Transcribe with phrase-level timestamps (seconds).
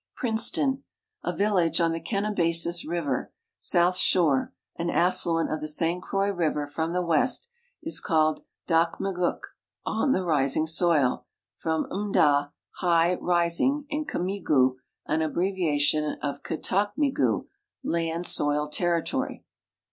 [0.15, 0.83] Princeton,
[1.23, 6.65] a village on the Kennebasis river, .south shore (an atliuent of the St Croix river
[6.65, 7.47] from the west),
[7.83, 9.41] is called Mdakmfguk,
[9.85, 11.27] "on the rising soil;"
[11.61, 12.49] from mda,"
[12.81, 17.45] high, rising," and kmi'gu, an abbreviation of ktakmigu,"
[17.83, 19.45] land, soil, territory."